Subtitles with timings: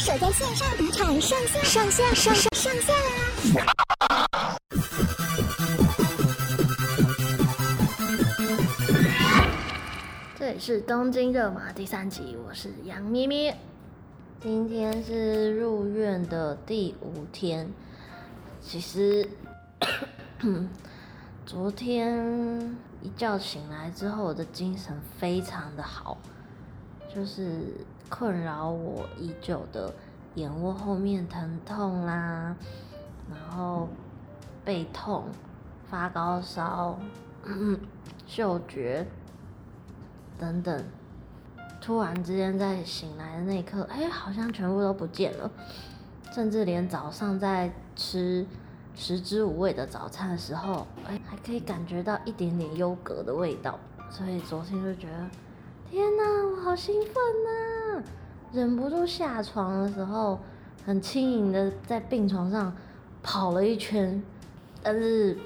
[0.00, 2.94] 守在线上赌场上线上线上上上线
[3.54, 4.56] 啦！
[10.38, 13.54] 这里是东京热马第三集，我是杨咩咩。
[14.40, 17.70] 今天是入院的第五天，
[18.62, 19.28] 其实
[21.44, 26.16] 昨天一觉醒来之后，我的精神非常的好，
[27.14, 29.94] 就是困扰我已久的
[30.34, 32.54] 眼窝后面疼痛啦，
[33.30, 33.88] 然后
[34.64, 35.24] 背痛、
[35.88, 36.98] 发高烧、
[38.26, 39.06] 嗅觉
[40.38, 40.84] 等等。
[41.80, 45.50] 突然之间在醒来的那一刻，哎，好像全部都不见了，
[46.30, 48.46] 甚至连早上在吃
[48.94, 53.78] 食之无味的早餐的时候，哎，还可以感觉到一点点优格的味道。
[54.10, 55.30] 所以昨天就觉得，
[55.90, 57.79] 天哪，我好兴奋呐！
[58.52, 60.40] 忍不住下床的时候，
[60.84, 62.74] 很轻盈的在病床上
[63.22, 64.20] 跑了一圈，
[64.82, 65.38] 但是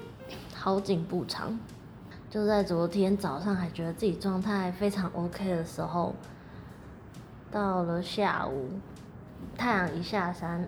[0.55, 1.59] 好景不长。
[2.31, 6.15] 就在昨天早上还觉得自己状态非常 OK 的时候，
[7.51, 8.71] 到了下午，
[9.57, 10.67] 太阳一下山，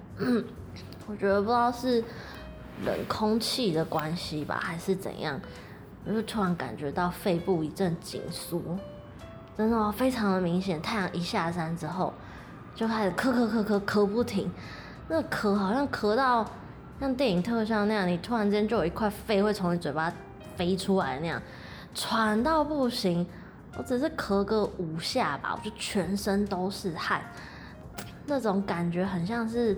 [1.09, 2.05] 我觉得不知道是
[2.85, 5.41] 冷空气的关系吧，还是怎样，
[6.05, 8.61] 我就突然感觉到肺部一阵紧缩，
[9.57, 10.81] 真的非常的明显。
[10.83, 12.15] 太阳一下山之后，
[12.77, 14.53] 就开始咳咳咳咳咳不停，
[15.09, 16.47] 那咳好像咳到
[17.01, 20.13] 像电影特效那样，你突然间就有一块肺会从你嘴巴
[20.57, 21.41] 飞出来那样，
[21.95, 23.27] 喘到不行。
[23.79, 27.21] 我只是咳个五下吧，我就全身都是汗，
[28.27, 29.77] 那种感觉很像是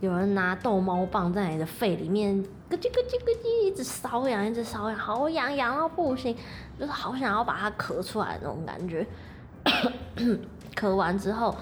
[0.00, 6.34] 有人拿逗猫棒在你的肺里面咯叽咯叽咯叽一直瘙痒，一直瘙痒，好痒痒到不行，
[6.78, 9.06] 就是好想要把它咳出来那种感觉。
[10.74, 11.54] 咳完之后，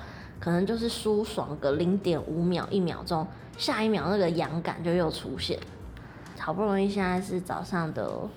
[0.44, 5.58] 可能就是舒爽个零点五秒、一秒钟，下一秒那个痒感就又出现。
[6.38, 8.28] 好不容易现在是早上的。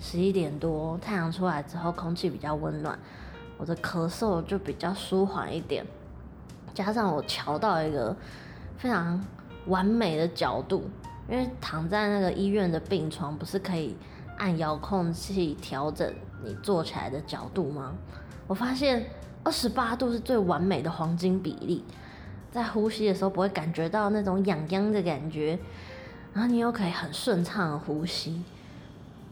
[0.00, 2.96] 十一点多，太阳出来之后，空气比较温暖，
[3.56, 5.84] 我的咳嗽就比较舒缓一点。
[6.72, 8.16] 加上我调到一个
[8.76, 9.20] 非常
[9.66, 10.88] 完美的角度，
[11.28, 13.96] 因为躺在那个医院的病床，不是可以
[14.36, 16.14] 按遥控器调整
[16.44, 17.92] 你坐起来的角度吗？
[18.46, 19.04] 我发现
[19.44, 21.84] 二十八度是最完美的黄金比例，
[22.50, 25.58] 在呼吸的时候不会感觉到那种痒痒的感觉，
[26.34, 28.42] 然后你又可以很顺畅的呼吸。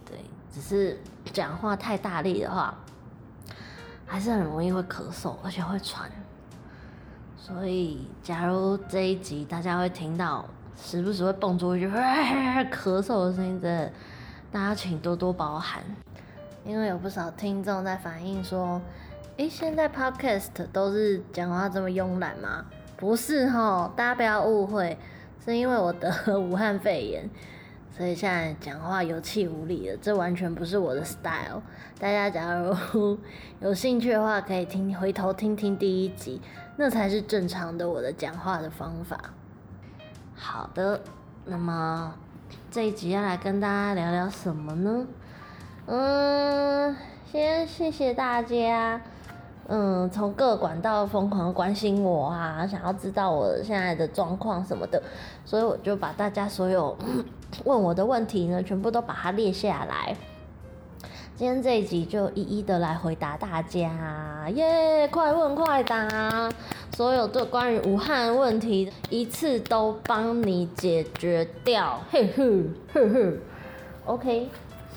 [0.09, 0.19] 对
[0.53, 0.99] 只是
[1.33, 2.75] 讲话太大力的话，
[4.07, 6.11] 还是很容易会咳嗽，而且会喘。
[7.39, 10.45] 所以，假如这一集大家会听到
[10.77, 11.87] 时不时会蹦出一句
[12.73, 13.93] 咳嗽的声音，真的，
[14.51, 15.83] 大家请多多包涵。
[16.65, 18.81] 因为有不少听众在反映说，
[19.37, 22.65] 诶，现在 Podcast 都是讲话这么慵懒吗？
[22.97, 24.97] 不是齁，大家不要误会，
[25.45, 27.29] 是因为我得了武汉肺炎。
[27.91, 31.63] 所以现在讲话有气无力的，这完全不是我的 style。
[31.99, 33.19] 大家假如
[33.61, 36.41] 有兴趣的话，可以听回头听听第一集，
[36.79, 39.19] 那才是正常的我的讲话的方法。
[40.35, 41.03] 好的，
[41.45, 42.15] 那么
[42.71, 45.07] 这一集要来跟大家聊聊什么呢？
[45.85, 46.97] 嗯，
[47.31, 48.99] 先谢谢大家。
[49.69, 55.03] 嗯，从各管道疯狂关心我啊，想要知道我现在的状况什么的，
[55.45, 56.97] 所以我就把大家所有
[57.65, 60.17] 问我的问题呢，全部都把它列下来。
[61.35, 65.07] 今天这一集就一一的来回答大家，耶！
[65.09, 66.49] 快问快答，
[66.95, 73.39] 所有的关于武汉问题一次都帮你解决掉，嘿嘿嘿嘿。
[74.07, 74.49] OK，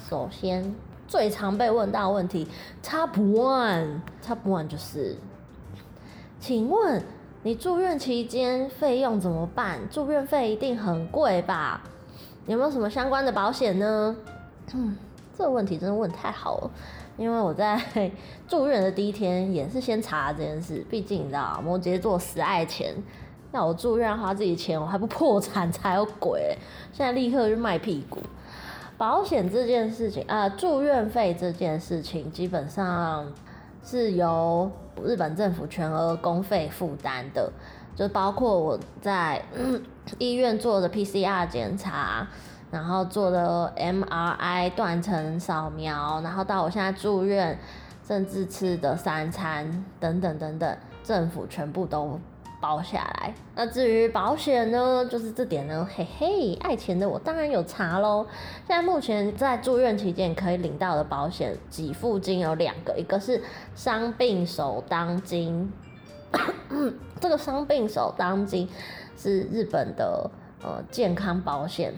[0.09, 0.88] 首先。
[1.09, 2.47] 最常被问到问题
[2.83, 5.17] ，Top One，Top One 就是，
[6.39, 7.03] 请问
[7.41, 9.79] 你住院期间费用怎么办？
[9.89, 11.81] 住院费一定很贵吧？
[12.45, 14.15] 有没有什么相关的保险呢？
[14.75, 14.95] 嗯，
[15.35, 16.71] 这个问题真的问太好了，
[17.17, 17.81] 因为我在
[18.47, 22.93] 住院的第一天也是先查这件事，毕竟你知道，摩羯座死爱钱，
[23.51, 26.55] 那我住院花自己钱，我还不破产才有鬼，
[26.93, 28.19] 现在立刻就卖屁股。
[28.99, 33.25] 保险这件事情啊，住院费这件事情基本上
[33.81, 34.69] 是由
[35.01, 37.49] 日本政府全额公费负担的，
[37.95, 39.41] 就包括我在
[40.19, 42.27] 医院做的 PCR 检查，
[42.69, 47.57] 然后做的 MRI 断层扫描，然后到我现在住院，
[48.05, 52.19] 甚至吃的三餐等等等等，政府全部都。
[52.59, 53.33] 包下来。
[53.55, 58.25] 那至于保险呢，就是这点呢，嘿嘿，爱钱的我当然有查喽。
[58.67, 63.41] 现在目前在住院期间可以领到的保险给付金有两个，一个是
[63.75, 65.71] 伤病首当金，
[67.19, 68.69] 这个伤病手当金
[69.17, 70.29] 是日本的
[70.61, 71.93] 呃健康保险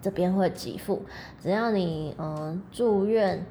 [0.00, 1.02] 这边会给付，
[1.42, 3.44] 只要你嗯、住院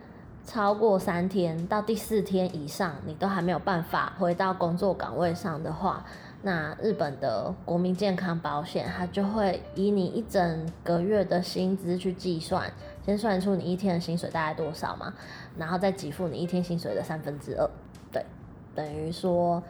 [0.49, 6.03] 超过三天到第四天以上，你都还没有办法回到工作岗位上的话，
[6.41, 12.73] 那日本的国民健康保险它就会以你一整个月的薪资去计算，
[13.05, 15.13] 先算出你一天的薪水大概多少嘛，
[15.55, 17.69] 然后再给付你一天薪水的三分之二，
[18.11, 18.25] 对，
[18.73, 19.61] 等于说。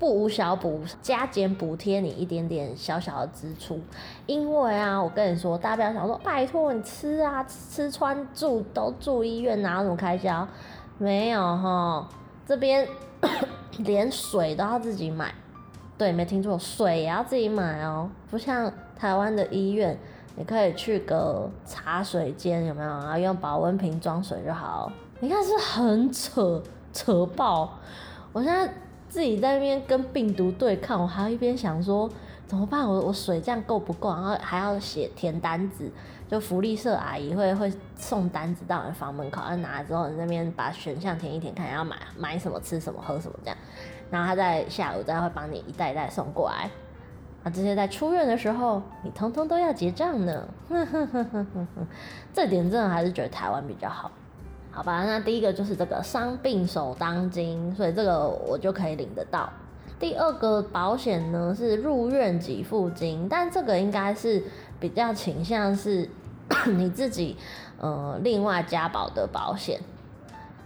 [0.00, 3.78] 不无小补，加减补贴你一点点小小的支出，
[4.24, 10.48] 因为啊，我跟你说，大家不要想说，拜托你吃啊，吃穿住都住医院，哪有什么开销？
[10.96, 12.08] 没有哈，
[12.46, 12.88] 这边
[13.80, 15.34] 连水都要自己买，
[15.98, 19.98] 对，没听错，水也要自己买哦，不像台湾的医院，
[20.34, 23.18] 你可以去个茶水间，有没有啊？
[23.18, 26.62] 用保温瓶装水就好，你看是很扯
[26.94, 27.78] 扯爆，
[28.32, 28.72] 我现在。
[29.10, 32.08] 自己在那边跟病毒对抗，我还要一边想说
[32.46, 32.88] 怎么办？
[32.88, 34.08] 我我水这样够不够？
[34.10, 35.90] 然后还要写填单子，
[36.28, 43.56] 就福利社阿姨会会送单子到你房门口，然后拿了之后你那边把选项填一填，看要买买什么、吃什么、喝什么这样。
[44.10, 46.70] 然后他在下午再会帮你一袋一袋送过来。
[47.42, 50.46] 啊，这些在出院的时候，你通通都要结账呢。
[52.32, 54.10] 这点真的还是觉得台湾比较好。
[54.72, 59.50] 好吧，那第一个就是这个伤病手当金，所以这个我就可以领得到。
[59.98, 64.42] 第二个保险呢是入院给付金，但这个应该是
[64.78, 66.08] 比较倾向是
[66.76, 67.36] 你自己
[67.78, 69.80] 呃另外加保的保险，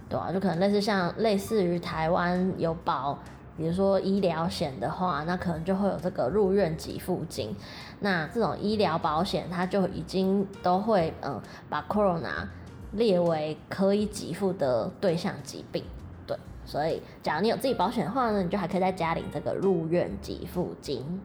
[0.08, 3.18] 对啊，就可能类似像类似于台湾有保，
[3.56, 7.56] 比如说医疗险的话，那可能就会有这个入院给付金。
[8.00, 12.46] 那这种医疗保险它就已经都会嗯、把 Corona。
[12.94, 15.84] 列为可以给付的对象疾病，
[16.26, 21.20] 对，所以假如你有自己保险的话呢，你就还可以再加领这个入院给付金。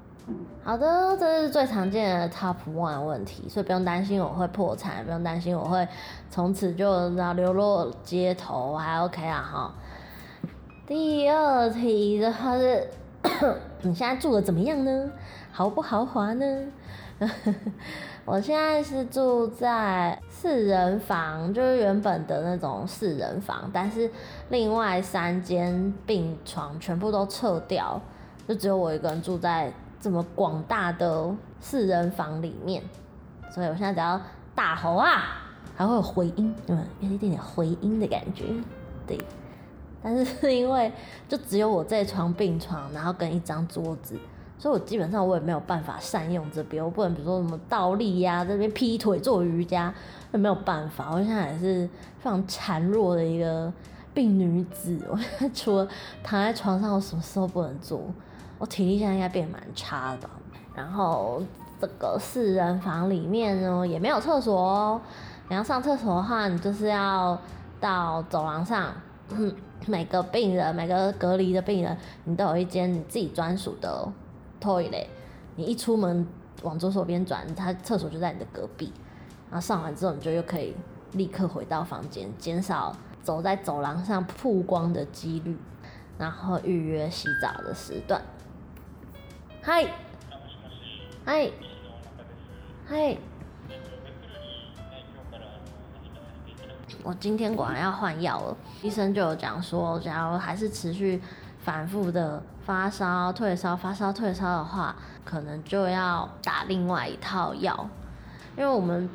[0.63, 5.87] 好的，这是最常见的 Top One 问题，所以不用担心我会破产，不用担心我会
[6.29, 9.73] 从此就要流落街头，还 OK 啊哈。
[10.85, 12.87] 第二题的话是，
[13.81, 15.11] 你现在住的怎么样呢？
[15.51, 16.45] 豪不豪华呢？
[18.31, 24.07] 我现在是住在四人房，就是原本的那种四人房，但是
[24.49, 27.99] 另外三间病床全部都撤掉，
[28.47, 32.83] 就只有我一个人住在这么广大的四人房里面，
[33.51, 34.21] 所以我现在只要
[34.53, 35.23] 大吼啊，
[35.75, 38.43] 还会有回音，嗯，有一点点回音的感觉，
[39.07, 39.17] 对。
[40.03, 40.91] 但是是因为
[41.27, 44.19] 就只有我这床病床，然后跟一张桌子。
[44.59, 49.93] 所以，我基本上我也没有办法善用这边，我不能比如说什么倒立呀、啊，这边劈腿做瑜伽，
[50.31, 51.11] 那没有办法。
[51.13, 51.89] 我现在也是
[52.19, 53.71] 非常孱弱的一个
[54.13, 55.87] 病女子，我现在除了
[56.21, 58.01] 躺在床上，我什么事都不能做。
[58.57, 60.29] 我体力现在应该变蛮差的。
[60.75, 61.41] 然后
[61.79, 65.01] 这个四人房里面呢，也没有厕所哦。
[65.47, 67.39] 你要上厕所的话，你就是要
[67.79, 68.91] 到走廊上。
[69.85, 74.05] 每个病人，每个隔离的病人，你都有一间你自己专属的。
[74.61, 75.07] toilet，
[75.55, 76.27] 你一出门
[76.63, 78.91] 往左手边转，他厕所就在你的隔壁，
[79.49, 80.75] 然后上完之后你就又可以
[81.13, 85.57] 立刻回到房间，减少走在走廊上曝光的几率，
[86.17, 88.21] 然后预约洗澡的时段。
[89.61, 89.85] 嗨，
[91.25, 91.51] 嗨，
[92.87, 93.17] 嗨，
[97.03, 101.21] 我今天果然要换药了，医生就有讲说，假如还是持续
[101.69, 102.41] 反复的。
[102.65, 104.95] 发烧、退烧、发烧、退烧的话，
[105.25, 107.89] 可能就要打另外一套药，
[108.55, 109.09] 因为我们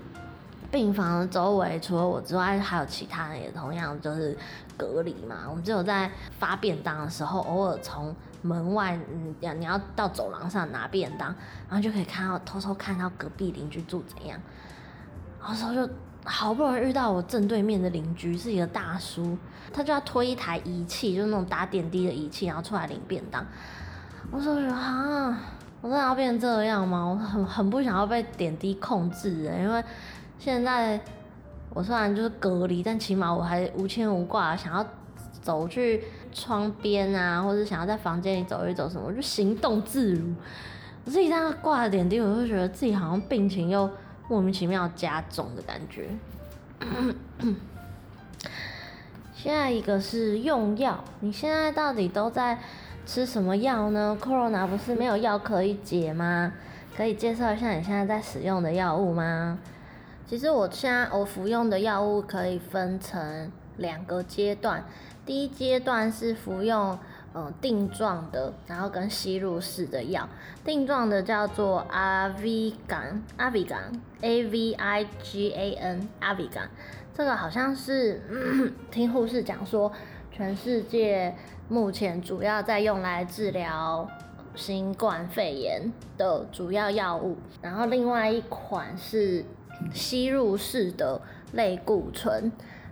[0.73, 4.37] 病房周围除了我之外，还有其他人也同样就是
[4.77, 5.37] 隔离嘛。
[5.49, 11.33] 我们只有在发便当的时候，偶尔从门外，嗯，你要到走廊上拿便当，
[11.69, 14.37] 然后就可以看到偷偷看到隔壁邻居住怎样，
[15.41, 15.93] 然后时候就。
[16.27, 19.37] 好不容易遇到我正对面的邻居是一个大叔，
[19.75, 23.45] 他就要推一台仪器，就是那种打点滴的仪器，然后出来领便当。
[24.31, 25.39] 我说啊，
[25.81, 27.05] 我真的要变成这样吗？
[27.05, 29.85] 我很很不想要被点滴控制的，因为
[30.39, 30.99] 现在
[31.71, 34.87] 我虽然就是隔离，但起码我还无牵无挂，想要
[35.43, 40.33] 走去窗边啊，或者想要在房间里走一走什么，就行动自如。
[41.05, 43.91] 我自己在那挂了点滴，我就觉得自己好像病情又。
[44.27, 46.09] 莫名其妙加重的感觉。
[49.45, 52.59] 下一个是用药，你现在到底都在
[53.05, 56.55] 吃什么药呢？Corona 不是没有药可以解吗？
[56.97, 59.59] 可以介绍一下你现在在使用的药物吗？
[60.27, 64.83] 其实我现在我服用的药物可以分成两个阶段，
[65.27, 66.99] 第一阶段是服用
[67.35, 70.27] 呃定状的，然后跟吸入式的药。
[70.65, 76.69] 定状的叫做 Avigan，Avigan，A V I G A N，Avigan。
[77.15, 78.21] 这个好像是
[78.91, 79.91] 听护士讲说，
[80.33, 81.33] 全世界
[81.69, 84.09] 目前主要在用来治疗
[84.57, 87.37] 新冠肺炎的主要药物。
[87.63, 89.45] 然后另外一款是
[89.93, 91.21] 吸入式的
[91.53, 92.51] 类固醇。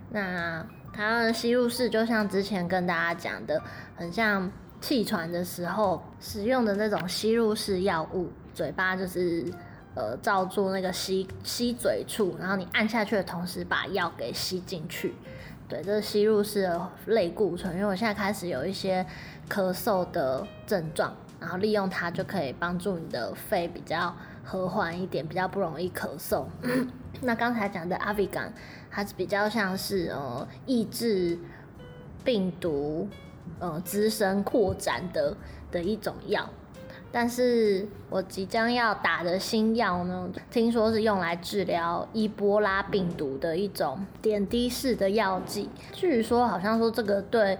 [0.09, 3.61] 那它的吸入式就像之前跟大家讲的，
[3.97, 4.49] 很像
[4.79, 9.45] 气喘的时候使用的那种吸入式药物，嘴巴就是。
[9.95, 15.13] 呃，罩住那个吸吸嘴处，然后你按下去的同时把药给吸进去。
[15.69, 17.73] 对，这是吸入式的类固醇。
[17.75, 19.05] 因为我现在开始有一些
[19.49, 26.45] 咳嗽的症状，然后利用它就可以帮助你的肺比较和缓一点，比较不容易咳嗽。
[27.21, 28.51] 那刚才讲的阿比感
[28.91, 31.37] 它是比较像是呃抑制
[32.23, 33.07] 病毒
[33.59, 35.37] 呃滋生扩展的
[35.71, 36.49] 的一种药。
[37.15, 45.69] 但是我即将要打的新药呢，听说是用来治疗伊波拉病毒的一种点滴式的药剂。
[45.91, 47.59] 据说好像说这个对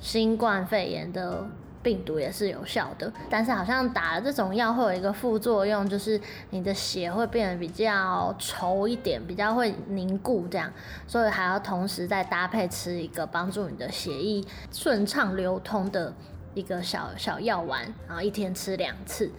[0.00, 1.46] 新冠肺炎的
[1.80, 10.72] 病毒也是有效的，但是好像打了这种药会有一个副作用，就是你的血会变得比较稠一点，比较会凝固这样，
[11.06, 16.12] 所以还要同时再搭配吃一个帮助你的血液顺畅流通的。
[16.54, 19.30] 一个小小药丸，然后一天吃两次，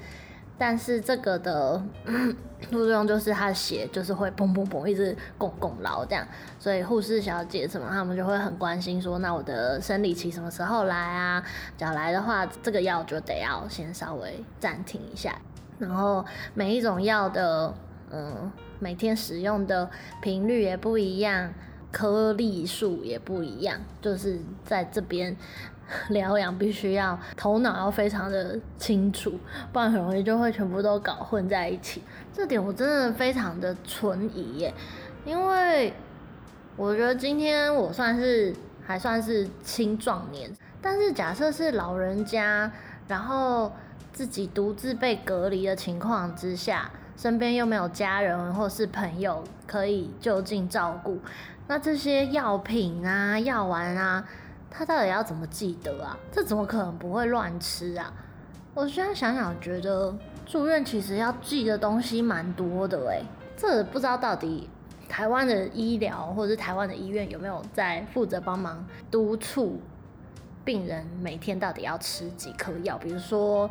[0.58, 1.82] 但是这个的
[2.70, 6.26] 副作用就是它的血就是会砰砰砰一直拱拱牢这样，
[6.60, 11.44] 所以护士小姐什么他们就会很关心说，那我的生理期什么时候来啊？
[11.78, 15.38] 只要来的话，这个药就得要先稍微暂停一下，
[15.78, 17.74] 然后每一种药的
[18.12, 19.90] 嗯每天使用的
[20.22, 21.54] 频率也不一样，
[21.92, 25.36] 颗粒数也不一样，就是在这边。
[26.10, 29.40] 疗养必须要头脑要非常的清楚，
[29.74, 32.04] 不然很容易就会全部都搞混在一起。
[32.34, 34.74] 这点我真的非常的存疑耶，
[35.26, 35.94] 因为
[36.76, 38.56] 我觉得今天我算是
[38.86, 40.50] 还算是青壮年，
[40.82, 42.72] 但是假设是老人家，
[43.08, 43.72] 然后
[44.14, 51.20] 自己独自被隔离的情况之下，身边又没有家人或是朋友可以就近照顾，
[51.68, 54.24] 那这些药品啊、药丸啊。
[54.72, 56.18] 他到底要怎么记得啊？
[56.32, 58.14] 这怎么可能不会乱吃啊？
[58.74, 63.24] 我现在想想，觉得住院其实要记的东西蛮多的诶。
[63.58, 64.70] 这不知道到底
[65.10, 69.82] 台湾的医疗或者是台湾的医院有没有在负责帮忙督促
[70.64, 72.98] 病人每天到底要吃几颗药？
[72.98, 73.70] 比如说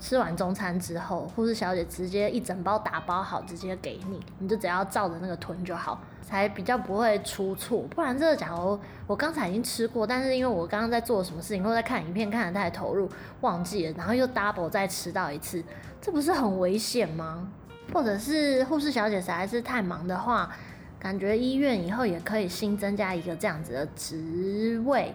[0.00, 6.00] 吃完中餐之后，护士小姐直接一整包打包好直接给你，你就只要照着那个吞就好。
[6.26, 13.08] 才比较不会出错，不然这个假如我刚才已经吃过，但是因为我刚刚在做什么事情，或在看影片看得太投入，
[13.42, 15.62] 忘记了，然后又 double 再吃到一次，
[16.00, 17.48] 这不是很危险吗？
[17.92, 20.50] 或者是护士小姐实在是太忙的话，
[20.98, 25.14] 感觉医院以后也可以新增加一个这样子的职位，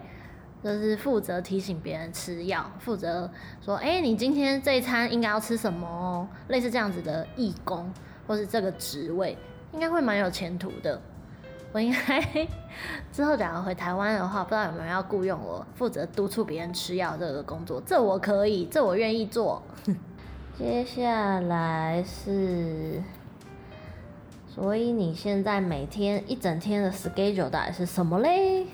[0.63, 3.29] 就是负责提醒别人吃药，负责
[3.61, 7.91] 说，哎，你今天这一餐应该要吃什么，类似这样子的义工，
[8.25, 9.37] 或是这个职位。
[9.73, 10.99] 应该会蛮有前途的。
[11.73, 12.47] 我应该
[13.13, 17.81] 之后假如回台湾的话，不知道有没有要雇佣我负责督促别人吃药这个工作。
[17.85, 19.63] 这我可以，这我愿意做。
[20.59, 23.01] 接下来是，
[24.49, 28.67] 所以你现在每天一整天的 schedule 到底是什么嘞？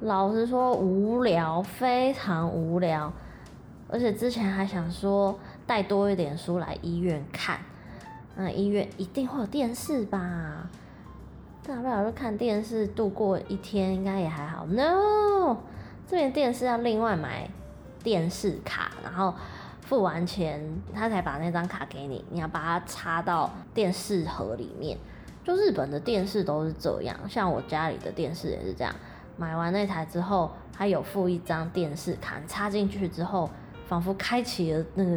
[0.00, 3.12] 老实说，无聊，非常无聊。
[3.88, 7.60] 而且之前还想说带多一点书来医院看。
[8.36, 10.68] 那医院一定会有电视吧？
[11.66, 14.66] 大不了就看电视度过一天，应该也还好。
[14.66, 15.56] No，
[16.06, 17.50] 这边电视要另外买
[18.04, 19.34] 电视卡，然后
[19.80, 20.62] 付完钱，
[20.94, 24.96] 他才把那张卡给你，你要把它插到电视盒里面。
[25.42, 28.94] 就日本的电视都是这样，像我家里的电视也是这样。
[29.36, 33.50] 买完那台之后，还有附一张电视卡，插进去之后，
[33.86, 35.10] 仿佛开启了那个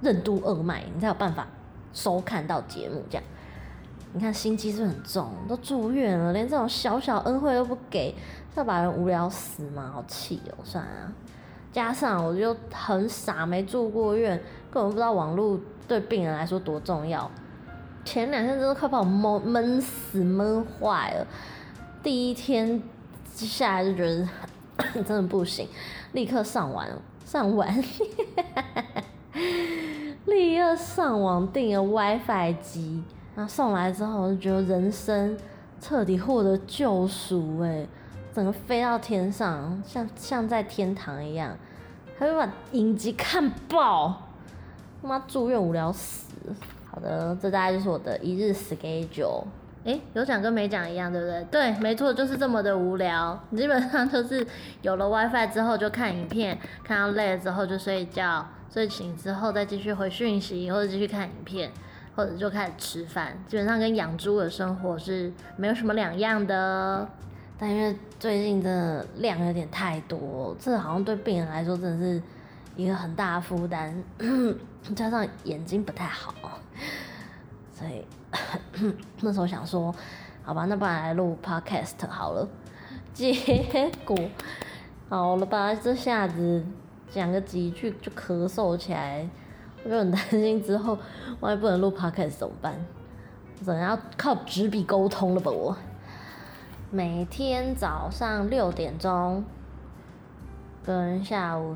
[0.00, 1.46] 任督二脉，你才有办法。
[1.94, 3.24] 收看到节目这样，
[4.12, 5.32] 你看心机是很重？
[5.48, 8.14] 都住院了，连这种小小恩惠都不给，
[8.56, 9.90] 要把人无聊死吗？
[9.94, 10.58] 好气哦！
[10.64, 11.12] 算了啊，
[11.72, 14.36] 加上我就很傻，没住过院，
[14.70, 15.58] 根本不知道网络
[15.88, 17.30] 对病人来说多重要。
[18.04, 21.26] 前两天真的快把我闷闷死闷坏了，
[22.02, 22.82] 第一天
[23.34, 24.28] 下来就觉得
[24.94, 25.66] 真的不行，
[26.12, 26.88] 立刻上完
[27.24, 27.82] 上完。
[30.26, 33.02] 立刻上网订了 WiFi 机，
[33.34, 35.36] 那送来之后就觉得人生
[35.80, 37.86] 彻底获得救赎，哎，
[38.32, 41.54] 整个飞到天上，像像在天堂一样，
[42.18, 44.22] 还会把影集看爆，
[45.02, 46.32] 妈住院无聊死。
[46.90, 49.44] 好的，这大概就是我的一日 schedule。
[49.84, 51.44] 哎、有讲跟没讲一样，对不对？
[51.50, 53.38] 对，没错，就是这么的无聊。
[53.56, 54.46] 基本上就是
[54.82, 61.70] 有了 WiFi 之后就看影片，看到累了之后就睡觉，睡醒之后再继续回讯息，或者继续看影片，
[62.16, 63.36] 或者就开始吃饭。
[63.46, 67.06] 基本上跟养猪的生活是没有什么两样的。
[67.56, 72.20] 但因为最近真的量有点太多，这好像对病人来说真的是
[72.74, 73.94] 一个很大的负担，
[74.96, 76.34] 加上眼睛不太好，
[77.74, 78.06] 所以。
[79.20, 79.94] 那时候想说，
[80.42, 82.48] 好吧，那不然来录 podcast 好了。
[83.12, 83.32] 结
[84.04, 84.16] 果，
[85.08, 86.64] 好了吧，这下子
[87.08, 89.28] 讲个几句就咳嗽起来，
[89.84, 90.98] 我就很担心之后
[91.38, 92.74] 万一不能录 podcast 怎么办？
[93.60, 95.50] 我可能要靠纸笔沟通了吧？
[95.52, 95.76] 我
[96.90, 99.44] 每天早上六点钟，
[100.84, 101.72] 跟下午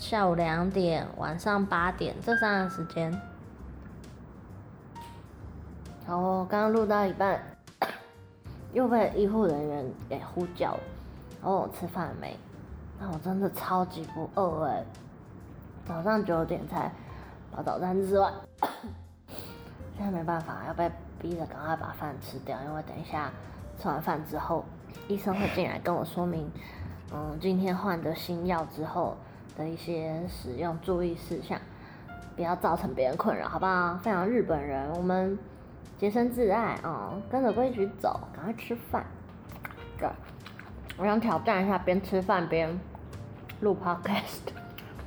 [0.00, 3.12] 下午两点，晚上八点这三个时间。
[6.08, 7.38] 然后刚刚录到一半，
[8.72, 10.80] 又被医护人员给呼叫了。
[11.42, 12.34] 然后我吃饭没？
[12.98, 14.82] 那我真的超级不饿哎！
[15.86, 16.90] 早上九点才
[17.54, 18.32] 把早餐吃完，
[19.98, 23.30] 现在没办法，要被逼着赶快把饭吃掉，因为等一下
[23.78, 24.64] 吃完饭之后，
[25.08, 26.50] 医生会进来跟我说明，
[27.12, 29.14] 嗯，今天换的新药之后
[29.58, 31.60] 的一些使用注意事项，
[32.34, 33.98] 不要造成别人困扰，好不好？
[33.98, 35.38] 非常日本人，我们。
[35.96, 39.04] 洁身自爱啊、跟着规矩走，赶快吃饭。
[39.98, 40.08] 对，
[40.96, 42.78] 我想挑战一下边吃饭边
[43.60, 44.52] 录 podcast，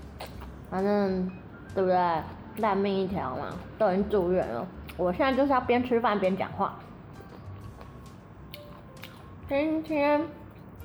[0.72, 1.30] 反正
[1.76, 2.22] 对不对？
[2.58, 3.48] 烂命一条嘛，
[3.78, 6.78] 都已经住院了，我现在就是要边吃饭边讲话。
[9.48, 10.22] 今天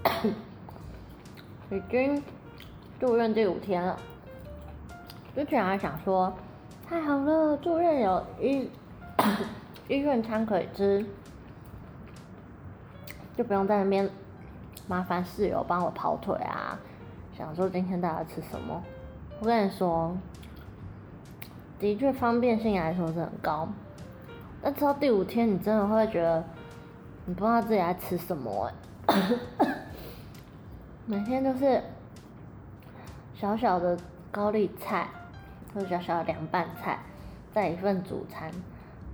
[1.71, 2.23] 已经
[3.01, 3.99] 住院第五天了，
[5.35, 6.33] 之前还想说
[6.89, 8.71] 太好了，住院有一。
[9.89, 11.07] 医院餐可以吃，
[13.37, 14.11] 就不用在那边
[14.89, 16.79] 麻烦室友帮我跑腿啊。
[17.37, 18.83] 想说今天大家吃什么？
[19.41, 20.17] 我跟你说，
[21.79, 23.69] 的确方便性来说是很高，
[24.63, 26.43] 但吃到第五天，你真的会觉得
[27.27, 28.71] 你不知道自己在吃什么
[29.07, 29.39] 欸。
[31.07, 31.81] 每天都是
[33.35, 33.97] 小小的
[34.33, 35.07] 高丽菜，
[35.73, 36.99] 或者小小的凉拌菜，
[37.53, 38.51] 再一份主餐。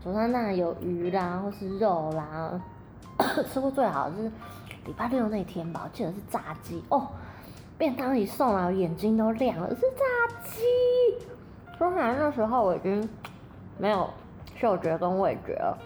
[0.04, 2.60] 早上那有鱼啦，或是肉啦，
[3.52, 4.22] 吃过最好的是
[4.84, 7.06] 礼拜六那天吧，我记得是炸鸡哦。
[7.78, 10.60] 便当一送来，我眼睛都亮了，是炸鸡。
[11.78, 13.08] 说起来那时候我已经
[13.78, 14.10] 没有
[14.56, 15.78] 嗅觉跟味觉了，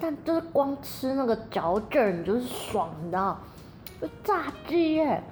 [0.00, 3.36] 但就是光吃那个嚼劲，你就是爽的，
[4.24, 5.22] 炸鸡耶。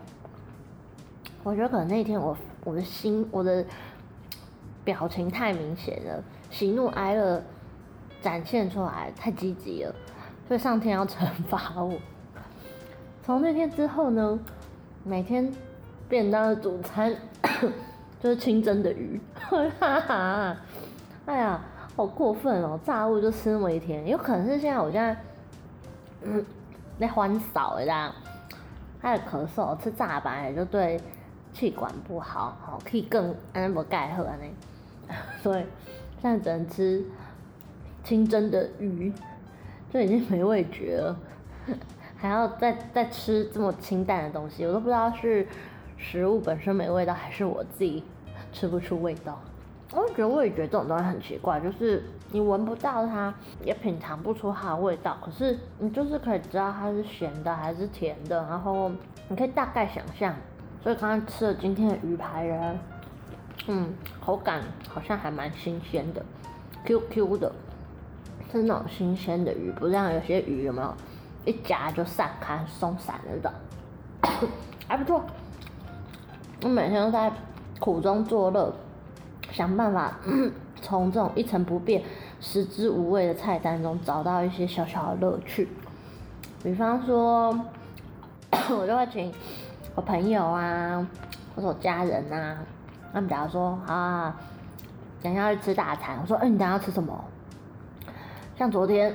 [1.42, 3.64] 我觉得可能那天我我的心我的
[4.84, 7.42] 表情太明显了，喜怒哀乐。
[8.20, 9.94] 展现出来太积极了，
[10.46, 11.98] 所以上天要惩罚我。
[13.22, 14.38] 从那天之后呢，
[15.04, 15.52] 每天
[16.08, 17.14] 便当的主餐
[18.20, 19.20] 就是清蒸的鱼，
[19.78, 20.56] 哈哈，
[21.26, 21.60] 哎呀，
[21.94, 22.80] 好过分哦！
[22.84, 25.16] 炸物就吃那么一天，有可能是现在我现在
[26.22, 26.44] 嗯
[26.98, 28.12] 在欢扫的，
[29.00, 31.00] 还有咳嗽，吃炸板也就对
[31.52, 34.44] 气管不好，好可以更安不盖喝呢，
[35.42, 35.64] 所以
[36.20, 37.04] 现在只能吃。
[38.08, 39.12] 清蒸的鱼
[39.92, 41.16] 就已经没味觉了，
[42.16, 45.46] 还要再再吃这么清淡的东西，我都不知道是
[45.98, 48.02] 食物本身没味道，还是我自己
[48.50, 49.38] 吃不出味道。
[49.92, 58.90] 我觉得味觉这种东西很奇怪，就是你闻不到它，也品尝不出它的味道，可是你就是可以知道它是咸的还是甜的，然后
[59.28, 60.34] 你可以大概想象。
[60.82, 62.78] 所以刚刚吃了今天的鱼排呢，
[63.66, 63.92] 嗯，
[64.24, 66.24] 口感好像还蛮新鲜的
[66.86, 67.52] ，Q Q 的。
[68.50, 70.94] 是那种新鲜的鱼，不像有些鱼有没有
[71.44, 73.40] 一夹就散开、松散的那
[74.40, 74.48] 种，
[74.88, 75.22] 还不错。
[76.62, 77.30] 我每天都在
[77.78, 78.72] 苦中作乐，
[79.52, 80.18] 想办法
[80.80, 82.02] 从这种一成不变、
[82.40, 85.68] 食之无味的菜单中找到一些小小的乐趣。
[86.62, 87.48] 比方说，
[88.70, 89.32] 我就会请
[89.94, 91.06] 我朋友啊，
[91.54, 92.58] 或者我家人啊，
[93.12, 94.34] 他们假如说啊，
[95.22, 97.24] 等一下要去吃大餐，我说，哎、你等下要吃什么？
[98.58, 99.14] 像昨天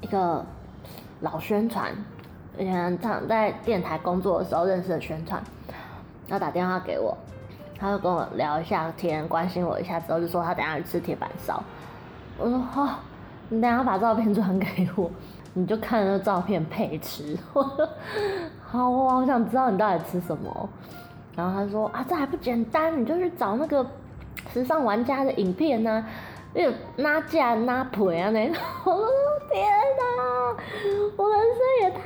[0.00, 0.44] 一个
[1.20, 1.92] 老宣传，
[2.58, 5.40] 以前常在电台工作的时候认识的宣传，
[6.28, 7.16] 他打电话给我，
[7.78, 11.62] 他就跟我聊一下天，关心我一下之后就说他等下去吃铁板烧。
[12.36, 12.98] 我说好、
[13.50, 15.08] 你等下把照片传给我，
[15.52, 17.38] 你就看那照片配吃。
[17.52, 17.88] 我说
[18.66, 20.68] 好，我好想知道你到底吃什么。
[21.36, 23.86] 然后他说啊，这还不简单，你就去找那个
[24.52, 26.04] 时尚玩家的影片呢、
[26.54, 28.46] 那个拿架拿腿啊那。
[28.84, 29.08] 我说
[29.50, 29.66] 天
[29.98, 30.56] 哪，
[31.16, 32.00] 我人生也太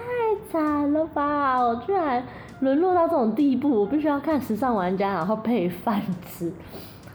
[0.51, 1.61] 惨了吧！
[1.61, 2.27] 我居然
[2.61, 6.53] 沦落到这种地步，我必须要看时尚玩家，然后配饭吃。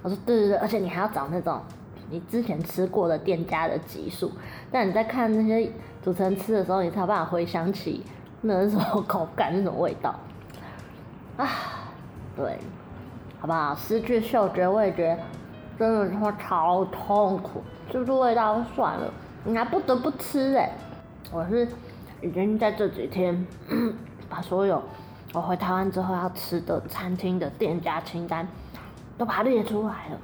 [0.02, 1.60] 我说对对对，而且你还要找那种
[2.10, 4.32] 你之前吃过的店家的集数，
[4.72, 5.72] 但你在看那些
[6.04, 8.04] 主持人吃的时候，你才有办法回想起
[8.41, 10.13] 那是什么口感、那种味道
[11.38, 11.50] 啊。
[12.36, 12.58] 对，
[13.39, 13.76] 好不好？
[13.76, 15.17] 失去嗅觉味觉，
[15.77, 17.63] 真的会超痛苦。
[17.91, 20.71] 吃出味道算了，你还不得不吃哎！
[21.31, 21.67] 我是
[22.21, 23.45] 已经在这几天
[24.29, 24.81] 把所有
[25.33, 28.47] 我回台湾之后要吃的餐厅的店家清单
[29.17, 30.17] 都把它列出来了。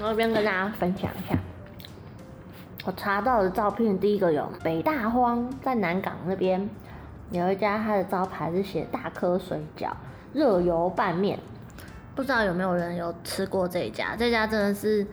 [0.00, 1.36] 我这边跟大家分享一下，
[2.84, 6.68] 我查到的照片，第一个有北大荒，在南港那边
[7.30, 9.90] 有一家，它的招牌是写大颗水饺。
[10.32, 11.38] 热油拌面，
[12.20, 14.14] 不知道有没有人有吃过这一家？
[14.14, 15.06] 这家真的是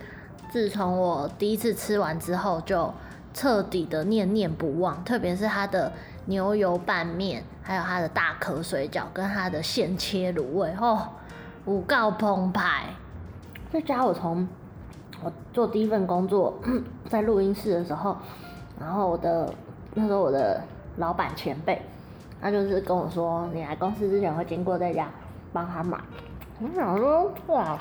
[0.52, 2.94] 自从我第一次吃完之后，就
[3.34, 5.02] 彻底的念念不忘。
[5.06, 5.90] 特别是它的
[6.26, 11.08] 牛油拌面，还有它的大壳水饺跟它的现切卤味，哦，
[11.64, 12.88] 五告澎湃。
[13.72, 14.46] 这家我从
[15.24, 16.60] 我做第一份工作，
[17.08, 18.18] 在录音室的时候，
[18.78, 19.50] 然后我的
[19.94, 20.62] 那时候我的
[20.98, 21.82] 老板前辈。
[22.42, 25.10] 他就是跟我说，你来公司之前会经过这家，
[25.54, 25.98] 帮他买。
[26.60, 27.78] 我想说，哇，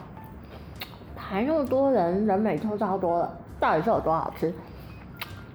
[1.16, 4.52] 排那么多人，人每都超多了，到底是有多好吃？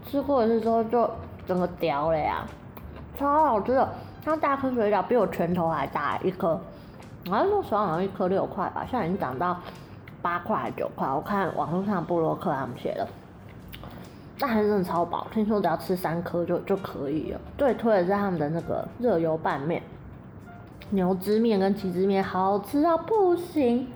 [0.07, 1.10] 吃过一次之后就
[1.47, 2.45] 整个屌了呀，
[3.17, 3.88] 超好吃的。
[4.23, 6.55] 它大颗水饺比我拳头还大一颗，
[7.29, 9.57] 好像那时候好像一颗六块吧，现在已经涨到
[10.21, 11.07] 八块还九块。
[11.07, 13.07] 我看网络上布洛克他们写的。
[14.39, 17.39] 但还是真的超饱，听说只要吃三颗就就可以了。
[17.57, 19.81] 最推的是他们的那个热油拌面，
[20.89, 23.87] 牛汁面跟鸡汁面好吃到不行。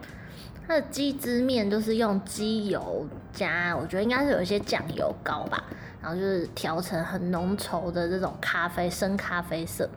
[0.67, 5.63] 它的鸡汁面都是用鸡油加，我觉得应该是有一些酱油膏吧，
[6.01, 9.89] 然后就是调成很浓稠的这种咖啡深咖啡色，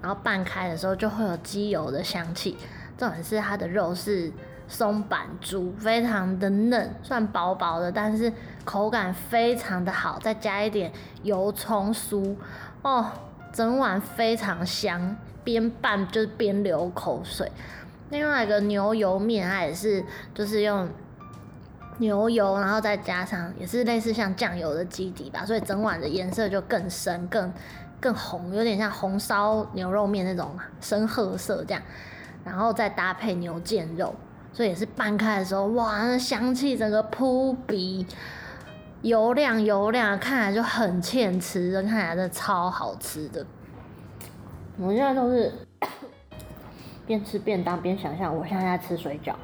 [0.00, 2.56] 然后拌开的时候就会有鸡油的香气。
[2.96, 4.32] 重点是它的肉是。
[4.70, 8.30] 松板猪非常的嫩，算薄薄的，但是
[8.66, 12.36] 口感非常的好，再加一点油葱酥，
[12.82, 13.06] 哦，
[13.50, 15.16] 整碗非常香，
[15.48, 17.50] 边拌就是边流口水。
[18.10, 20.86] 另外一个牛油面，它也是就是用
[21.96, 27.50] 牛油，然后再加上也是类似像酱油的基底吧，所以整碗的颜色就更深、更
[27.98, 31.82] 更红，有点像红烧牛肉面那种深褐色这样，
[32.44, 34.14] 然后再搭配牛腱肉。
[34.52, 38.06] 所以也是拌开的时候，哇，那香气整个扑鼻，
[39.00, 43.46] 油亮油亮，看起来就很欠吃，看起来真的超好吃的。
[44.80, 45.52] 我现在都是
[47.06, 49.34] 边吃便当边想象，我现在在吃水饺，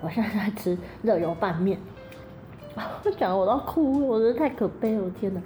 [0.00, 1.78] 我现在在吃热油拌面。
[2.74, 5.40] 我 讲的我都哭了，我觉得太可悲了，我天哪！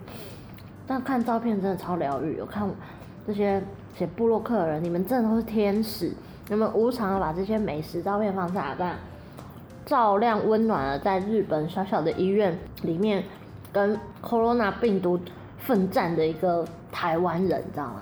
[0.86, 2.68] 但看照片真的超疗愈，我看
[3.26, 3.62] 这些
[3.96, 6.12] 写部落客的人，你们真的都是天使。
[6.48, 8.96] 你们无偿的把这些美食照片放下来，
[9.86, 13.22] 照亮温暖了在日本小小的医院里面
[13.70, 15.20] 跟 Corona 病毒
[15.58, 18.00] 奋战的一个台湾人，你知道吗？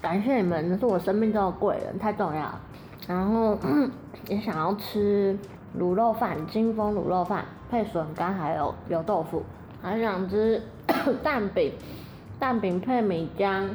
[0.00, 2.60] 感谢你们，是我生命中的贵人，太重要了。
[3.06, 3.58] 然后
[4.28, 5.38] 也想要吃
[5.78, 9.42] 卤肉饭，金峰卤肉饭配笋干还有油豆腐，
[9.82, 10.62] 还想吃
[11.22, 11.72] 蛋饼，
[12.38, 13.68] 蛋饼配米浆，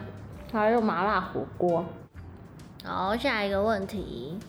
[0.51, 1.85] 还有麻辣火锅。
[2.83, 4.39] 好，下一个问题。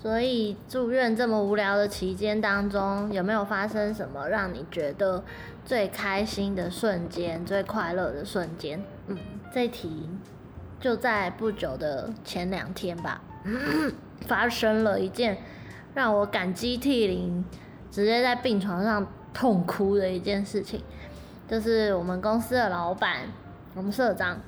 [0.00, 5.24] 所以住院这么无聊的期间当中，有没有发生什么让你觉得
[5.64, 8.80] 最开心的瞬间、最快乐的瞬间？
[9.08, 9.18] 嗯，
[9.52, 10.08] 这题
[10.80, 13.20] 就在不久的前两天吧，
[14.26, 15.38] 发生了一件
[15.94, 17.44] 让我感激涕零、
[17.90, 20.82] 直接在病床上痛哭的一件事情，
[21.48, 23.22] 就是我们公司的老板，
[23.74, 24.38] 我们社长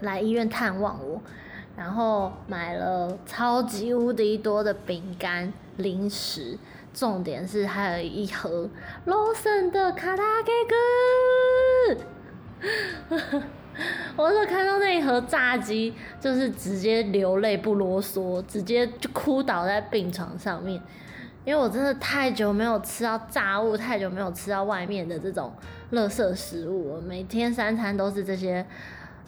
[0.00, 1.20] 来医院探望我。
[1.76, 6.56] 然后买了超级无敌多的饼干、零食，
[6.92, 8.70] 重点是还有一盒
[9.06, 10.52] 罗森的卡拉给
[13.18, 13.42] 哥。
[14.16, 20.80] 我是看到那一盒炸鸡，就是直接流泪不啰嗦，直接就哭倒在病床上面，
[21.44, 25.52] 因为我真的太久没有吃到炸物，太久没有吃到外面的这种
[25.92, 28.64] 垃圾食物，每天三餐都是这些。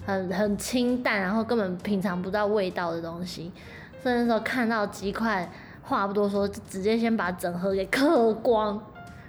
[0.06, 3.50] 很很清淡，然后根本品尝不到味道的东西，
[4.04, 5.50] 甚至说看到鸡块，
[5.82, 8.80] 话不多说，直接先把整盒给嗑光，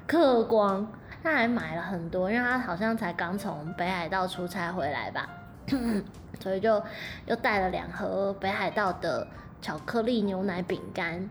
[0.05, 0.87] 嗑光。
[1.23, 5.27] 他还买了很多，因为他好像才刚从北海道出差回来吧，
[6.39, 6.81] 所以就
[7.25, 9.27] 又带了两盒北海道的
[9.61, 11.29] 巧克力牛奶饼干，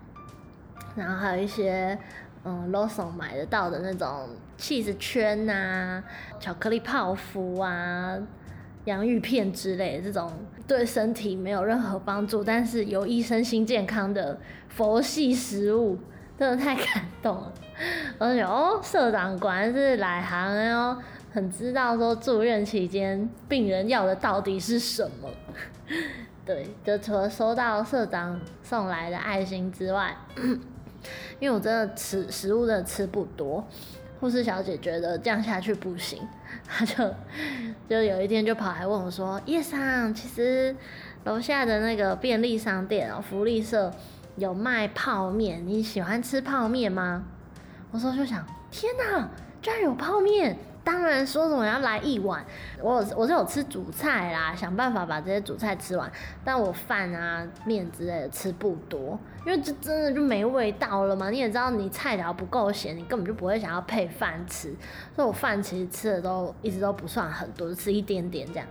[0.94, 1.98] 然后还有一些
[2.44, 6.02] 嗯 Lawson 买得到的那种 cheese 圈啊、
[6.38, 8.18] 巧克力泡芙啊、
[8.84, 10.32] 洋芋片之类的这种
[10.66, 15.98] 对身体没有任何帮助，但是有益身心健康的佛系食物，
[16.38, 17.52] 真的太感动了。
[18.18, 20.98] 而且哦，社长果然是来行哦。
[21.32, 25.28] 很知道说住院期间病人要的到底是什么，
[26.46, 30.16] 对，就除了收到社长送来的爱心之外，
[31.38, 33.62] 因为我真的吃食物的吃不多，
[34.18, 36.26] 护士小姐觉得这样下去不行，
[36.66, 37.14] 她就
[37.86, 40.74] 就有一天就跑来问我说：“叶桑，其实
[41.24, 43.92] 楼下的那个便利商店哦，福利社
[44.36, 47.24] 有卖泡面，你喜欢吃泡面吗？”
[47.90, 49.28] 我说就想，天哪，
[49.60, 50.56] 居然有泡面！
[50.84, 52.44] 当然说什么要来一碗，
[52.80, 56.08] 我我是有吃主菜啦，想办法把这些主菜吃完，
[56.44, 61.28] 但我饭啊面之类的吃不多，因为这真的就没味道了嘛。
[61.28, 64.72] 你也知道，你菜肴不够咸，你根本就不会想要配饭吃，
[65.16, 68.68] 所以我饭其实吃的都一直都不算很多，就吃一点点这样。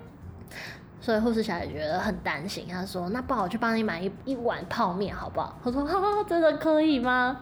[1.05, 7.41] 所以护士小姐觉得很担心，她说：“那不好，去帮你买一一碗泡面好不好？” 我说：“哈哈，真的可以吗？”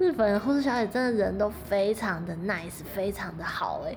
[0.00, 3.94] 日本护士小姐真的人都非常的 nice，非常的好哎。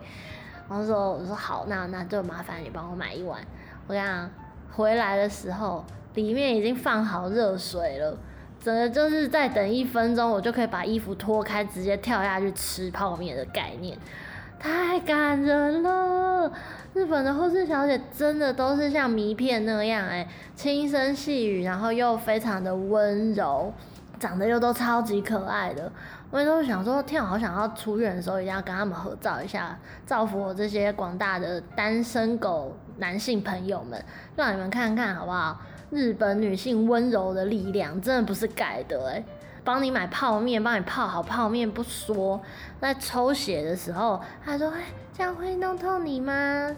[0.68, 3.40] 然后说我说好，那那就麻烦你帮我买一碗。
[3.88, 4.30] 我跟你讲，
[4.70, 5.86] 回来的时候
[6.16, 8.18] 里面已经放好热水了，
[8.60, 13.98] 整个就是再等一分钟，我就可以把衣服脱开，直接跳下去吃泡面的概念，
[14.60, 16.52] 太感人了。
[16.94, 23.74] 日本的护士小姐真的都是像谜片那样哎，轻声细语，然后又非常的温柔。
[24.20, 25.90] 长得又都超级可爱的，
[26.30, 34.04] 我都想说，天，我好想要出院的时候一定要跟他们合照一下，造福我这些广大的单身狗男性朋友们，
[34.36, 35.62] 让你们看看好不好？
[35.90, 39.24] 日本女性温柔的力量真的不是盖的哎、
[39.64, 42.42] 帮你买泡面，帮你泡好泡面不说，
[42.80, 46.34] 在抽血的时候，他说：“哎，这样会弄痛你吗？”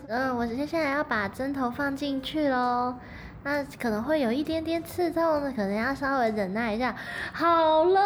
[0.08, 2.96] 嗯，我接下来要把针头放进去喽。
[3.44, 6.96] 那可能会有一点点刺痛，可能要稍微忍耐一下。
[7.34, 8.06] 好了，这样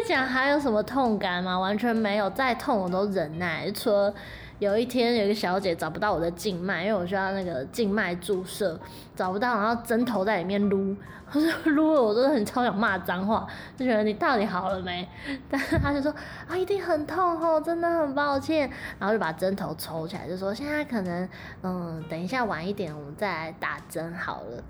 [0.00, 1.58] 一讲还有什么痛感吗？
[1.58, 3.70] 完全没有，再痛我都忍耐。
[3.72, 4.14] 除了
[4.58, 8.78] 有一天有一个小姐找不到我的静脉，因为我需要那个静脉注射，
[9.14, 10.96] 找不到，然后针头在里面撸。
[11.32, 13.44] 我说撸了，我真的很超想骂脏话，
[13.76, 15.06] 就觉得你到底好了没？
[15.50, 16.14] 但是他就说
[16.48, 18.70] 啊，一定很痛哦，真的很抱歉。
[19.00, 21.28] 然后就把针头抽起来，就说现在可能
[21.62, 24.62] 嗯，等一下晚一点我们再来打针好了。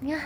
[0.00, 0.20] 你看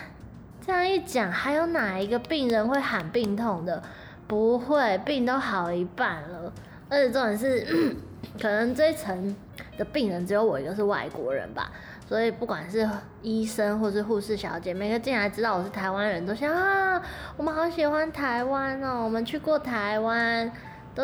[0.61, 3.81] 这样一讲，还有哪一个病人会喊病痛的？
[4.27, 6.53] 不会，病都好一半了。
[6.89, 7.97] 而且重点是，
[8.41, 9.35] 可能这一层
[9.77, 11.71] 的病人只有我一个是外国人吧。
[12.09, 12.89] 所以不管是
[13.21, 17.03] 医生或是护士小姐，每个进来知道我是台湾人都想啊，
[17.37, 20.53] 我们好喜欢台湾哦，我们去过台湾，
[20.95, 21.03] 都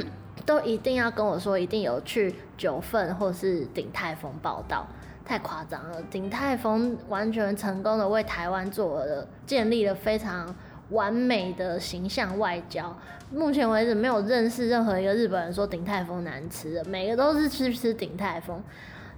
[0.44, 4.86] 都一定要跟我说，一定有去九份或是鼎泰丰报到，
[5.24, 6.02] 太夸张了。
[6.10, 10.54] 鼎泰丰完全成功的为台湾做了建立了非常
[10.92, 12.96] 完美的形象外交，
[13.30, 18.62] 目前为止没有认识任何一个日本人说鼎泰丰难吃的，每个都是去吃鼎泰丰。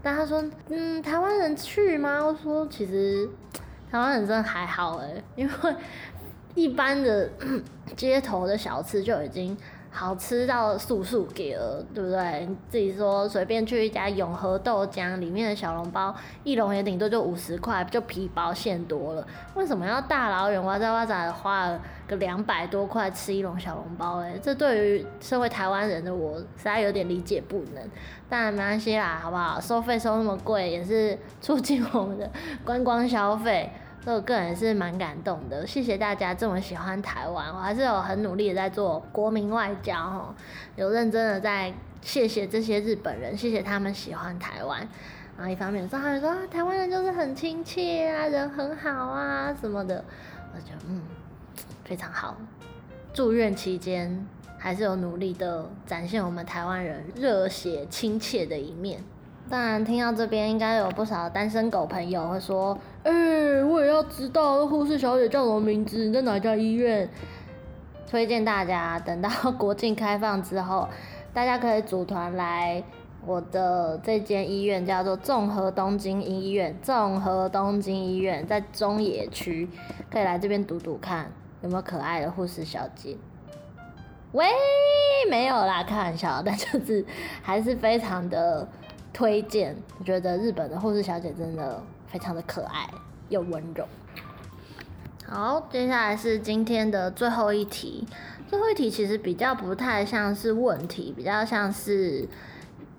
[0.03, 2.25] 但他说，嗯，台湾人去吗？
[2.25, 3.29] 我说，其实
[3.91, 5.77] 台湾人真的还好诶，因为
[6.55, 7.29] 一般的
[7.97, 9.57] 街头的小吃就已经
[9.97, 12.45] 好吃到素素给了，对不对？
[12.49, 19.25] 你自己说，随便去一家永和豆浆里面的小笼包，一笼也顶多就五十块，就皮薄馅多了。
[19.55, 24.37] 为什么要大老远哇哉哇哉花了个两百多块吃一笼小笼包诶？
[24.43, 27.89] 这对于身为台湾人的我，实在有点理解不能。
[28.29, 29.61] 但没关系啦，好不好？
[29.61, 32.29] 收费收那么贵，也是促进我们的
[32.65, 33.71] 观光消费，
[34.05, 35.67] 所以我个人是蛮感动的。
[35.67, 40.35] 谢谢大家这么喜欢台湾，我还是有很努力的在做国民外交哈，
[40.77, 44.87] 有认真的在谢谢这些日本人，谢谢他们喜欢台湾。
[45.39, 50.05] 然后一方面说他们说，台湾人就是很亲切啊，人很好啊什么的，
[50.55, 51.01] 我就嗯
[51.85, 52.37] 非常好。
[53.15, 54.27] 住院期间。
[54.57, 58.99] 还是有努力的展现我们台湾人热血亲切的一面。
[59.51, 67.09] 当然，听到这边应该有不少单身狗朋友会说：“哎、我也要知道护士小姐叫什么名字，你在哪家医院？”
[68.07, 70.89] 推荐大家等到国境开放之后，
[71.33, 72.83] 大家可以组团来
[73.27, 76.77] 我的这间医院，叫做综合东京医院。
[76.81, 79.69] 综合东京医院在中野区，
[80.11, 83.17] 可以来这边读读看有没有可爱的护士小姐。
[84.31, 84.47] 喂，
[85.29, 87.05] 没有啦，开玩笑，但就是
[87.43, 88.69] 还是非常的
[89.13, 91.83] 推荐，我觉得日本的护士小姐真的
[92.15, 92.89] 非常的可爱
[93.29, 93.85] 又温柔。
[95.27, 98.07] 好，接下来是今天的最后一题。
[98.47, 102.29] 最后一题其实比较不太像是问题，比较像是，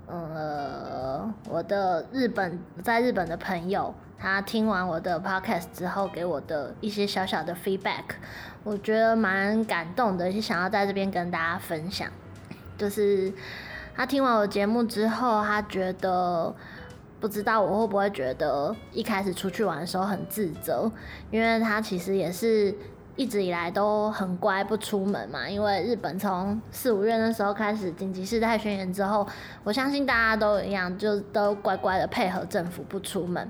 [0.05, 8.03] 呃，我的日本在日本的朋友，他听完我的 podcast 之后给我的一些小小的 feedback，
[8.65, 12.09] 我觉得蛮感动的，也想要在这边跟大家分享。
[12.77, 13.31] 就是
[13.95, 16.53] 他听完我节目之后，他觉得。
[17.25, 20.91] 不知道我会不会觉得一开始出去玩的时候很自责，
[21.31, 22.71] 因为他其实也是
[23.15, 25.49] 一直以来都很乖不出门嘛。
[25.49, 29.27] 因为日本从四五月那时候开始紧急事态宣言之后，
[29.63, 33.49] 我相信大家都一样，就都乖乖的配合政府不出门。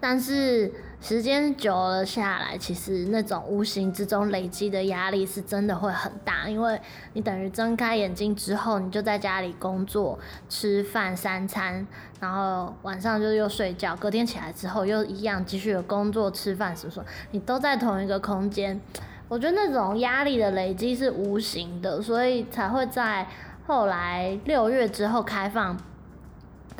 [0.00, 6.78] 但是时间久了下来，其实那种无形之中累积的压力是真的会很大，因为
[7.14, 11.86] 你等于睁开眼睛之后，你就在家里工作、吃饭三餐，
[12.20, 18.78] 然后晚上就又睡觉，隔天起来之后又一样继续的工作、吃饭，什么什么，你都在同一个空间。
[19.26, 23.26] 我觉得那种压力的累积是无形的，所以才会在
[23.66, 25.78] 后来六月之后开放。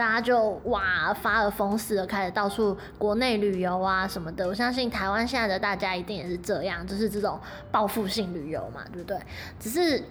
[0.01, 7.39] 大家就哇发了疯似的开始到处国内旅游啊什么的，我相信台湾现在的大家一定也是这样，就是这种
[7.71, 9.19] 报复性旅游嘛，对不对？
[9.59, 10.03] 只是，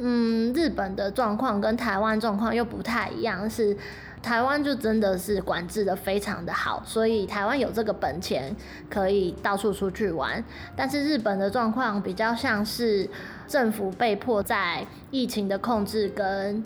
[0.00, 3.74] 嗯，日本的状况跟台湾状况又不太一样，是
[4.22, 8.54] 台湾就真的是管制得非常的好，所以台湾有这个本钱
[8.90, 10.44] 可以到处出去玩，
[10.76, 13.08] 但是日本的状况比较像是
[13.46, 16.62] 政府被迫在疫情的控制跟。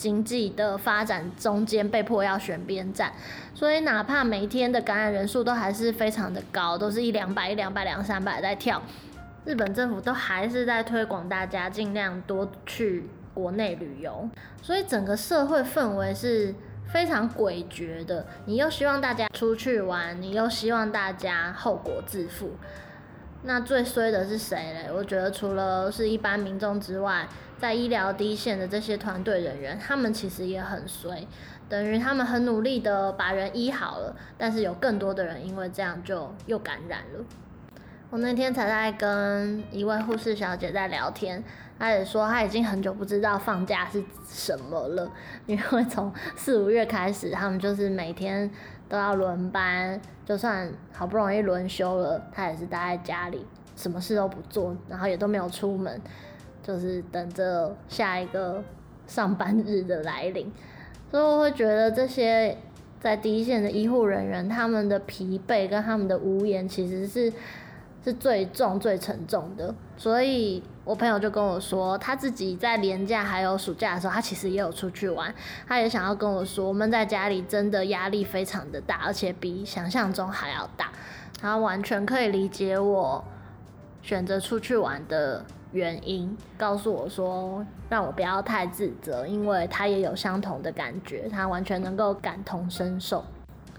[0.00, 3.12] 经济的发展中间被迫要选边站，
[3.54, 8.80] 所以哪怕每天的感染人数都还是非常的高，都是一两百、一两百、两三百在跳，
[9.44, 14.26] 日本政府都还是在推广大家尽量多去国内旅游，
[14.62, 16.54] 所以整个社会氛围是
[16.90, 18.26] 非常诡谲的。
[18.46, 22.52] 你又希望大家出去玩，你又希望大家后果自负，
[23.42, 24.90] 那最衰的是谁嘞？
[24.92, 27.26] 我觉得除了是一般民众之外。
[27.60, 31.28] 在医疗第一线的这些团队人员，他们其实也很衰，
[31.68, 37.22] 等于他们很努力的把人医好了，但是有更多的人因为这样就又感染了。
[38.08, 41.44] 我那天才在跟一位护士小姐在聊天，
[41.78, 45.12] 她也说她已经很久不知道放假是什么了，
[45.44, 48.50] 因为从四五月开始，他们就是每天
[48.90, 55.98] 都要轮班，就算好不容易轮休了，他也是待在家里，什么事都不做，然后也都没有出门。
[56.62, 58.62] 就是等着下一个
[59.06, 60.52] 上班日的来临，
[61.10, 62.54] 所以我会觉得这些
[63.00, 67.32] 在第一线的医护人员，他们的疲惫跟他们的无言，其实是
[68.04, 69.74] 是最重、最沉重的。
[69.96, 75.34] 所以我朋友就跟我说，他自己在年假还有暑假的时候，他其实也有出去玩，
[75.66, 80.90] 他也想要跟我说，我们在家里真的压力非常的大，而且比想象中还要大。
[81.40, 83.24] 他完全可以理解我
[84.02, 85.44] 选择出去玩的。
[85.72, 93.24] 原因告诉我说，让我不要太自责，因为他也有相同的感觉，他完全能够感同身受，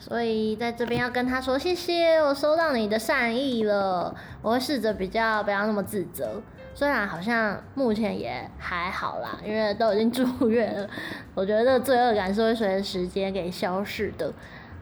[0.02, 6.42] 所以在这边要跟他说谢谢，我收到你的善意了，我会试着比较不要那么自责，
[6.74, 10.90] 虽然好像目前也还好啦，因为都已经住院了，
[11.36, 14.34] 我觉得这个罪恶感是会随着时间给消逝的，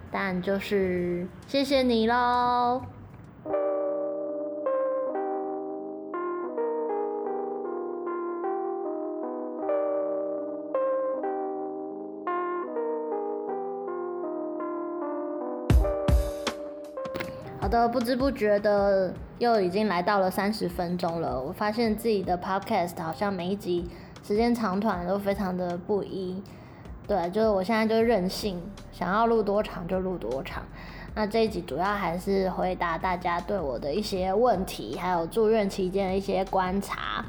[0.10, 2.82] 但就是谢谢你喽。
[17.69, 21.39] 的，不知不觉的又已经来到了三十分钟了。
[21.39, 23.88] 我发现自己的 podcast 好像每一集
[24.23, 26.41] 时间长短都非常的不一。
[27.08, 30.63] 对，就是我现在就任性，想要录多长就录多长。
[31.15, 37.23] 那这一集主要还是回答大家对我的一些问题，还有住院期间的一些观察。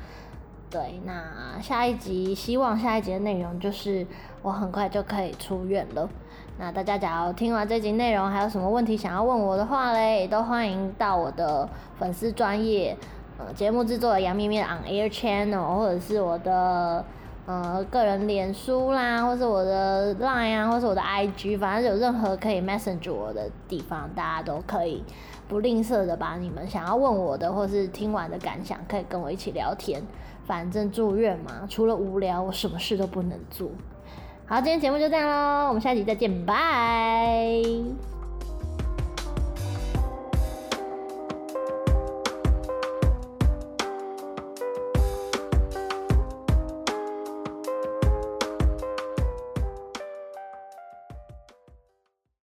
[0.70, 4.06] 对，那下一集希望下一集的内容就是
[4.42, 6.08] 我很快就可以出院了。
[6.62, 11.66] 那大家假如听完这集内容，还有什么问题想要问我的话嘞，也都欢迎到我的
[11.98, 12.94] 粉丝专业，
[13.38, 17.02] 呃，节目制作的杨咪咪 on air channel，或者是我的
[17.46, 25.02] 呃个人脸书啦，或是我的 line 啊，或是我的 IG，反正有任何可以 message 我的地方，大家都可以
[25.48, 30.02] 不吝啬的把你们想要问我的，或是听完的感想，可以跟我一起聊天。
[30.44, 33.66] 反正住院嘛，除了无聊，我什么事都不能做。
[34.50, 37.62] 好，今天节目就这样喽，我们下期再见，拜。